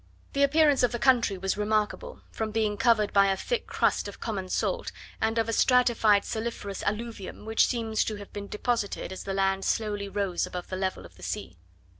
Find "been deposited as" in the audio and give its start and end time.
8.33-9.25